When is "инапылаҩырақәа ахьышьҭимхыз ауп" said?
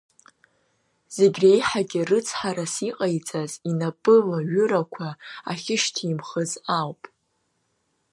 3.69-7.01